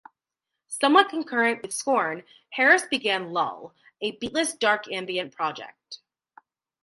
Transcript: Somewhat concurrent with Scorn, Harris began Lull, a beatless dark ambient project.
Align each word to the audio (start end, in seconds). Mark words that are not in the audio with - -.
Somewhat 0.67 1.09
concurrent 1.09 1.61
with 1.61 1.71
Scorn, 1.73 2.23
Harris 2.53 2.87
began 2.89 3.31
Lull, 3.33 3.75
a 4.01 4.17
beatless 4.17 4.57
dark 4.57 4.91
ambient 4.91 5.31
project. 5.31 5.99